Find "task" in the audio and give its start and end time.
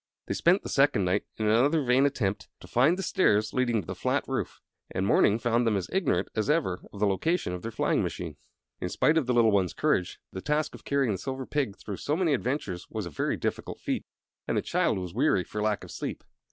10.41-10.73